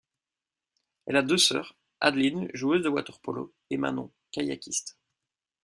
Elle 1.05 1.15
a 1.15 1.21
deux 1.21 1.37
sœurs, 1.37 1.75
Adeline, 1.99 2.49
joueuse 2.55 2.81
de 2.81 2.89
water-polo, 2.89 3.53
et 3.69 3.77
Manon, 3.77 4.11
kayakiste. 4.31 4.97